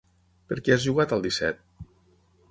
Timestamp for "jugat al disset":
0.85-1.59